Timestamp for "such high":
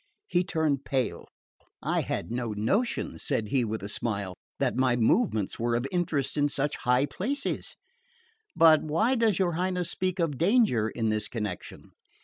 6.49-7.05